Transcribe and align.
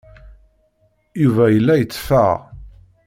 Yuba 1.23 1.45
yella 1.49 1.73
yetteffeɣ. 1.77 2.29